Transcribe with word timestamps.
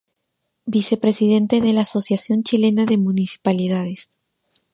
Vicepresidente 0.65 1.61
de 1.61 1.73
la 1.73 1.81
Asociación 1.81 2.41
Chilena 2.41 2.85
de 2.87 2.97
Municipalidades. 2.97 4.11